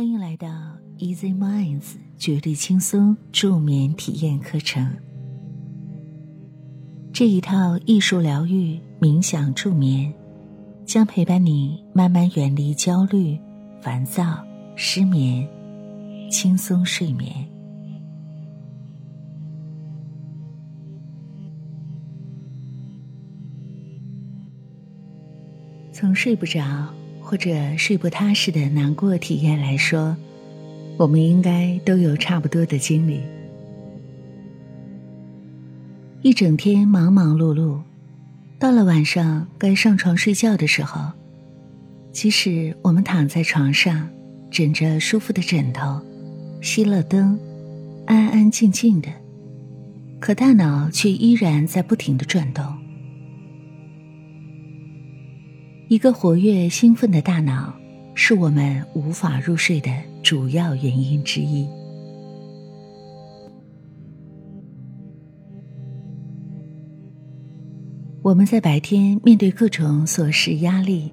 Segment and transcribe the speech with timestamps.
[0.00, 0.48] 欢迎来到
[0.96, 4.90] Easy Minds 绝对轻松助眠体验课程。
[7.12, 10.10] 这一套艺术疗愈冥想助眠，
[10.86, 13.38] 将陪伴你慢慢远离焦虑、
[13.82, 14.42] 烦躁、
[14.74, 15.46] 失眠，
[16.30, 17.46] 轻松睡眠。
[25.92, 26.88] 从睡不着。
[27.30, 30.16] 或者睡不踏实的难过体验来说，
[30.96, 33.20] 我们应该都有差不多的经历。
[36.22, 37.82] 一整天忙忙碌碌，
[38.58, 41.12] 到了晚上该上床睡觉的时候，
[42.10, 44.10] 即使我们躺在床上，
[44.50, 46.00] 枕着舒服的枕头，
[46.60, 47.38] 熄了灯，
[48.06, 49.08] 安安静静的，
[50.18, 52.79] 可大脑却依然在不停的转动。
[55.90, 57.74] 一个活跃兴奋的大脑，
[58.14, 59.90] 是我们无法入睡的
[60.22, 61.66] 主要原因之一。
[68.22, 71.12] 我们在白天面对各种琐事压力，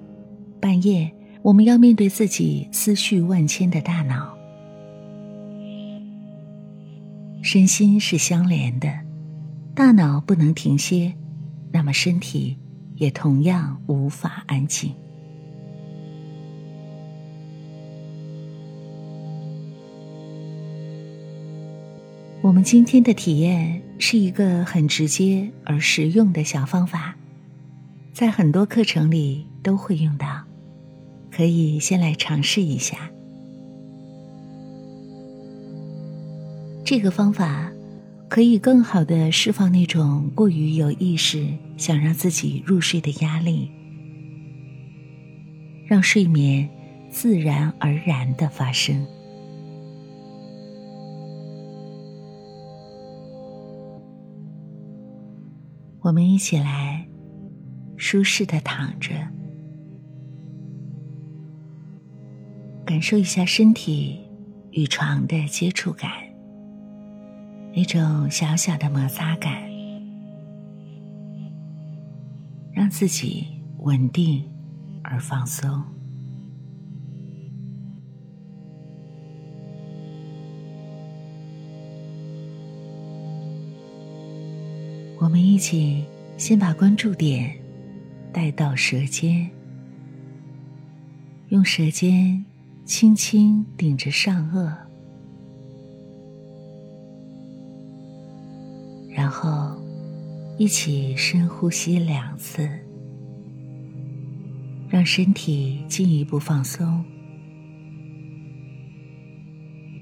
[0.60, 4.32] 半夜我们要面对自己思绪万千的大脑。
[7.42, 8.88] 身心是相连的，
[9.74, 11.12] 大脑不能停歇，
[11.72, 12.56] 那么身体。
[12.98, 14.92] 也同样无法安静。
[22.40, 27.16] 我们今天的体验是一个很直接而实用的小方法，
[28.12, 30.44] 在很多课程里都会用到，
[31.30, 33.10] 可以先来尝试一下。
[36.84, 37.70] 这个方法。
[38.28, 41.46] 可以更好的释放那种过于有意识
[41.78, 43.70] 想让自己入睡的压力，
[45.86, 46.68] 让睡眠
[47.10, 49.06] 自然而然的发生。
[56.00, 57.08] 我们一起来
[57.96, 59.10] 舒适的躺着，
[62.84, 64.20] 感受一下身体
[64.70, 66.27] 与床的接触感。
[67.78, 69.62] 一种小小的摩擦感，
[72.72, 73.46] 让自己
[73.78, 74.42] 稳定
[75.04, 75.80] 而放松。
[85.20, 86.04] 我们一起
[86.36, 87.56] 先把关注点
[88.32, 89.48] 带到舌尖，
[91.50, 92.44] 用舌尖
[92.84, 94.87] 轻轻顶着上颚。
[99.28, 99.78] 然后，
[100.56, 102.66] 一起深呼吸两次，
[104.88, 107.04] 让身体进一步放松，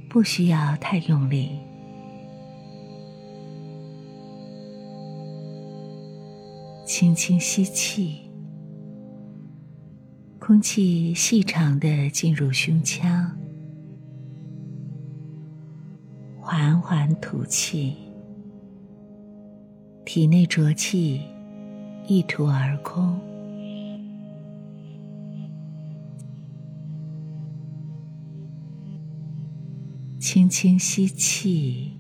[0.09, 1.59] 不需要太用力。
[6.87, 8.21] 轻轻吸气，
[10.39, 13.37] 空气细长的进入胸腔，
[16.41, 18.06] 缓缓吐气。
[20.17, 21.21] 体内浊气
[22.07, 23.21] 一吐而空，
[30.19, 31.93] 轻轻吸气，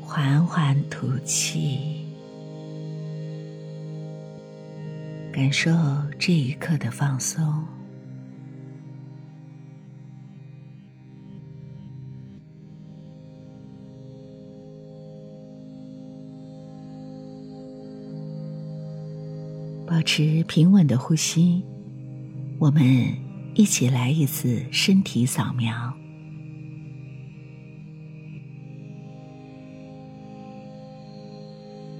[0.00, 2.04] 缓缓吐气，
[5.32, 5.70] 感受
[6.18, 7.64] 这一刻的放松。
[19.98, 21.60] 保持平稳的呼吸，
[22.60, 22.84] 我们
[23.56, 25.74] 一起来一次身体扫描。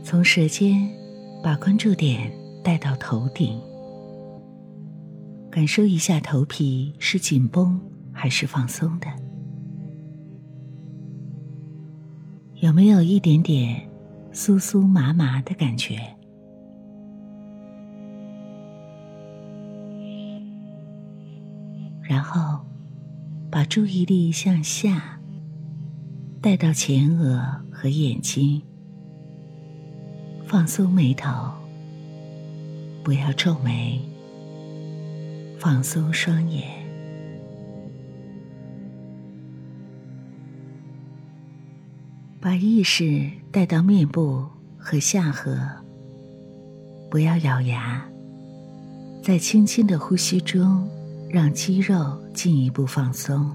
[0.05, 0.89] 从舌尖
[1.43, 3.61] 把关注点带到头顶，
[5.51, 7.81] 感受一下头皮是紧绷
[8.13, 9.09] 还是放松的，
[12.61, 13.91] 有没有一点点
[14.33, 15.99] 酥酥麻麻的感觉？
[22.09, 22.65] 然后，
[23.51, 25.21] 把注意力向下
[26.41, 28.63] 带到前额和眼睛，
[30.47, 31.29] 放松眉头，
[33.05, 34.01] 不要皱眉，
[35.59, 36.65] 放松双眼，
[42.41, 44.47] 把意识带到面部
[44.79, 45.61] 和下颌，
[47.11, 48.03] 不要咬牙，
[49.23, 50.89] 在轻轻的呼吸中。
[51.31, 53.51] 让肌肉进一步放松。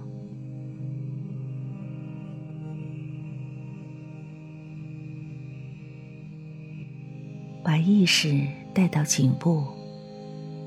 [7.64, 9.64] 把意识带到颈部，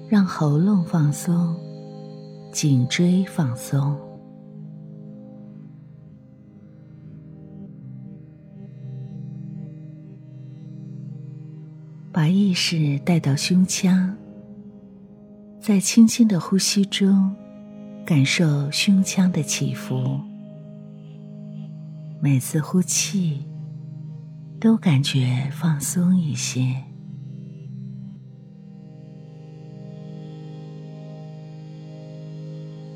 [0.09, 1.55] 让喉咙放松，
[2.53, 3.97] 颈椎放松。
[12.11, 14.17] 把意识带到胸腔，
[15.67, 17.35] 在轻轻的呼吸中，
[18.07, 20.21] 感受胸腔的起伏。
[22.21, 23.45] 每次呼气，
[24.61, 26.73] 都感觉放松一些。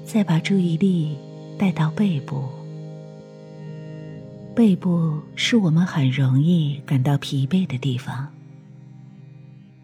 [0.05, 1.19] 再把注意力
[1.59, 2.45] 带到背部，
[4.55, 8.29] 背部是我们很容易感到疲惫的地方。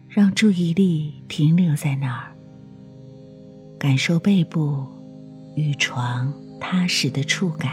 [0.07, 2.31] 让注意力停留在那儿，
[3.79, 4.85] 感受背部
[5.55, 7.71] 与床踏实的触感。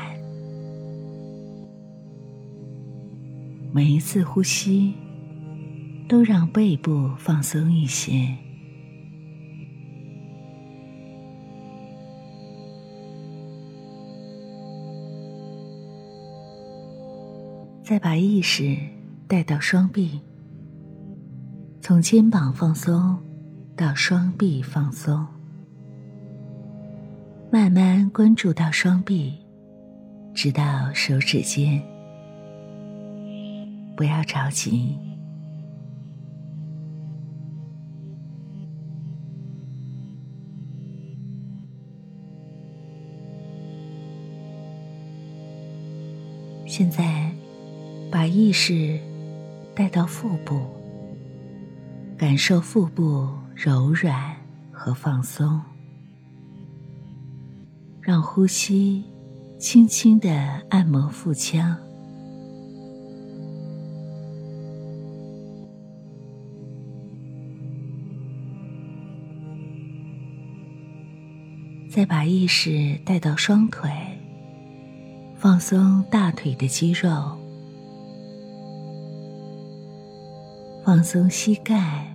[3.72, 4.94] 每一次呼吸，
[6.08, 8.28] 都让背部放松一些。
[17.82, 18.76] 再把意识
[19.26, 20.20] 带到双臂。
[21.80, 23.18] 从肩膀放松
[23.76, 25.26] 到双臂放松，
[27.54, 29.32] 慢慢关注到双臂，
[30.34, 31.80] 直到手指尖。
[33.96, 34.98] 不要着急。
[46.66, 47.30] 现在，
[48.10, 48.98] 把意识
[49.76, 50.60] 带到腹部。
[52.18, 54.34] 感受腹部柔软
[54.72, 55.60] 和放松，
[58.04, 59.02] 让呼吸
[59.58, 60.30] 轻轻的
[60.68, 61.74] 按摩腹腔，
[71.90, 73.90] 再把意识带到双腿，
[75.38, 77.38] 放松大腿的肌肉。
[80.84, 82.14] 放松膝盖，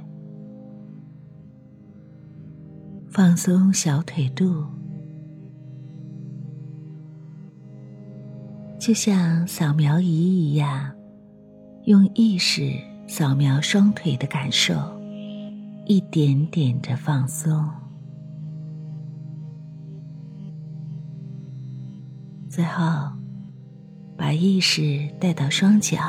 [3.09, 4.63] 放松小腿肚，
[8.79, 10.89] 就像扫描仪一样，
[11.83, 12.73] 用意识
[13.07, 14.73] 扫描双腿的感受，
[15.85, 17.69] 一点点的放松。
[22.49, 23.11] 最后，
[24.17, 25.99] 把意识带到双脚，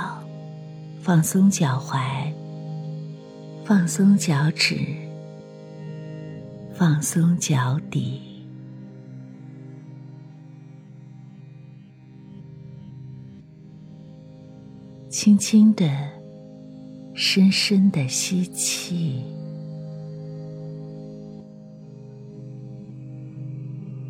[1.03, 2.33] 放松脚踝。
[3.65, 4.79] 放松脚趾，
[6.73, 8.21] 放松脚底，
[15.23, 15.87] 轻轻的、
[17.13, 19.23] 深深的吸气，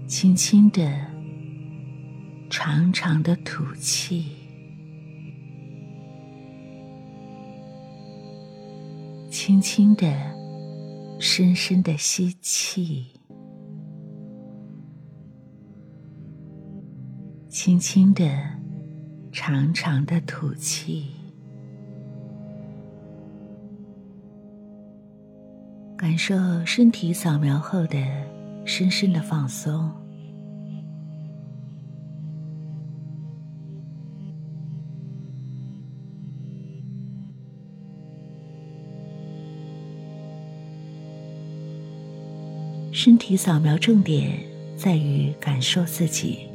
[0.07, 0.89] 轻轻的、
[2.49, 4.25] 长长的吐气。
[9.33, 10.07] 轻轻的、
[11.19, 13.07] 深深的吸气，
[17.49, 18.60] 轻轻的、
[19.33, 21.07] 长长的吐气，
[25.97, 26.35] 感受
[26.67, 27.97] 身体扫描后的
[28.65, 29.91] 深深的放松。
[42.93, 44.41] 身体扫描重点
[44.77, 46.49] 在于感受自己，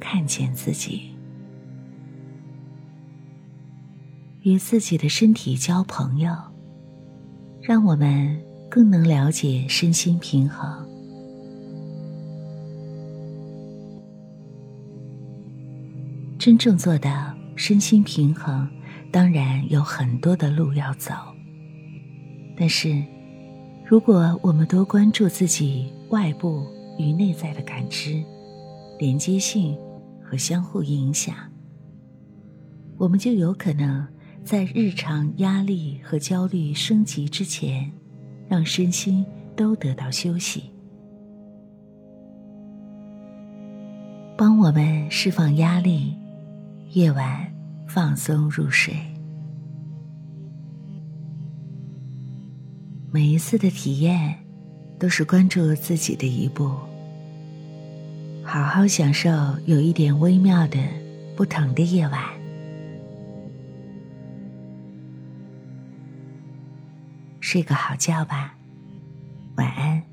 [0.00, 1.10] 看见自己，
[4.48, 6.34] 与自己的身体交朋友，
[7.60, 10.88] 让我们更能了解身心平衡。
[16.38, 17.10] 真正做到
[17.56, 18.66] 身心平衡，
[19.12, 21.12] 当然有很多的路要走，
[22.56, 23.04] 但是。
[23.86, 26.62] 如果我们多关注自己外部
[26.98, 28.22] 与内在的感知、
[28.98, 29.74] 连接性
[30.22, 31.34] 和相互影响，
[32.98, 34.06] 我们就有可能
[34.48, 37.92] 在日常压力和焦虑升级之前，
[38.48, 39.22] 让身心
[39.54, 40.70] 都得到休息，
[44.38, 46.16] 帮我们释放压力，
[46.92, 47.46] 夜晚
[47.86, 48.94] 放松入睡。
[53.12, 54.34] 每一次的体验，
[54.98, 56.74] 都是关注自己的一步。
[58.42, 59.28] 好好享受
[59.66, 60.78] 有一点微妙的
[61.36, 62.37] 不同的夜晚。
[67.50, 68.52] 睡个好觉吧，
[69.56, 70.07] 晚安。